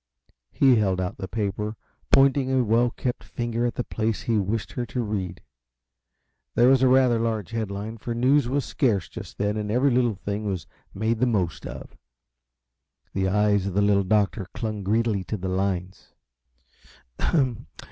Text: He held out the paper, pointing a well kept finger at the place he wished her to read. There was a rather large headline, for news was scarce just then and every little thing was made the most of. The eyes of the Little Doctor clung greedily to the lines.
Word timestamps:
He 0.51 0.77
held 0.77 0.99
out 0.99 1.17
the 1.19 1.27
paper, 1.27 1.75
pointing 2.11 2.51
a 2.51 2.63
well 2.63 2.89
kept 2.89 3.23
finger 3.23 3.67
at 3.67 3.75
the 3.75 3.83
place 3.83 4.23
he 4.23 4.39
wished 4.39 4.71
her 4.71 4.83
to 4.87 5.03
read. 5.03 5.43
There 6.55 6.69
was 6.69 6.81
a 6.81 6.87
rather 6.87 7.19
large 7.19 7.51
headline, 7.51 7.99
for 7.99 8.15
news 8.15 8.49
was 8.49 8.65
scarce 8.65 9.07
just 9.07 9.37
then 9.37 9.57
and 9.57 9.69
every 9.69 9.91
little 9.91 10.15
thing 10.15 10.45
was 10.45 10.65
made 10.95 11.19
the 11.19 11.27
most 11.27 11.67
of. 11.67 11.95
The 13.13 13.27
eyes 13.27 13.67
of 13.67 13.75
the 13.75 13.81
Little 13.83 14.01
Doctor 14.03 14.47
clung 14.55 14.81
greedily 14.83 15.23
to 15.25 15.37
the 15.37 15.49
lines. 15.49 16.13